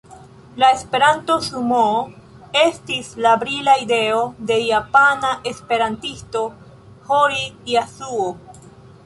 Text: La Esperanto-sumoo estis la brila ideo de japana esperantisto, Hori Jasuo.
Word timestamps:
La 0.61 0.67
Esperanto-sumoo 0.75 1.99
estis 2.61 3.11
la 3.25 3.33
brila 3.43 3.75
ideo 3.83 4.25
de 4.53 4.59
japana 4.71 5.31
esperantisto, 5.53 6.43
Hori 7.21 7.47
Jasuo. 7.77 8.27